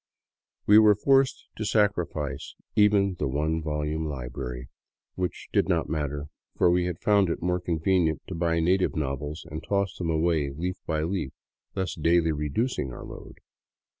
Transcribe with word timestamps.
We 0.65 0.79
were 0.79 0.95
forced 0.95 1.45
to 1.57 1.63
sacri 1.63 2.07
fice 2.11 2.55
even 2.75 3.17
the" 3.19 3.27
One 3.37 3.61
Volume 3.61 4.07
Library," 4.07 4.67
which 5.13 5.47
did 5.53 5.69
not 5.69 5.89
matter, 5.89 6.25
for 6.57 6.71
we 6.71 6.85
had 6.85 6.97
found 6.99 7.29
it 7.29 7.43
more 7.43 7.59
convenient 7.59 8.23
to 8.25 8.33
buy 8.33 8.61
native 8.61 8.95
novels 8.95 9.45
and 9.51 9.61
toss 9.63 9.95
them 9.99 10.09
away 10.09 10.49
leaf 10.49 10.77
by 10.87 11.03
leaf, 11.03 11.33
thus 11.75 11.93
daily 11.93 12.31
reducing 12.31 12.91
our 12.91 13.05
load. 13.05 13.41